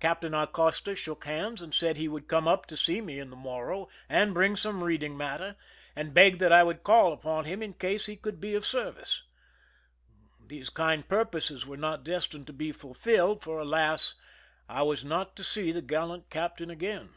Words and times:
Captain 0.00 0.32
Acosta 0.32 0.96
shook 0.96 1.26
hands, 1.26 1.60
and 1.60 1.74
said 1.74 1.98
he 1.98 2.08
would 2.08 2.26
come 2.26 2.48
up 2.48 2.64
to 2.64 2.74
see 2.74 3.02
me 3.02 3.18
in 3.18 3.28
the 3.28 3.36
Morro 3.36 3.86
and 4.08 4.32
bring 4.32 4.56
some 4.56 4.82
reading 4.82 5.14
matter, 5.14 5.56
and 5.94 6.14
begged 6.14 6.40
that 6.40 6.50
I 6.54 6.62
would 6.62 6.82
call 6.82 7.12
upon 7.12 7.44
him 7.44 7.62
in 7.62 7.74
case 7.74 8.06
he 8.06 8.16
could 8.16 8.40
be 8.40 8.54
of 8.54 8.64
service. 8.64 9.24
These 10.40 10.70
kind 10.70 11.06
pur 11.06 11.26
poses 11.26 11.66
were 11.66 11.76
not 11.76 12.02
destined 12.02 12.46
to 12.46 12.54
be 12.54 12.72
fulfilled, 12.72 13.42
for, 13.42 13.58
alas! 13.58 14.14
I 14.70 14.84
was 14.84 15.04
not 15.04 15.36
to 15.36 15.44
see 15.44 15.70
the 15.70 15.82
gallant 15.82 16.30
captain 16.30 16.70
again. 16.70 17.10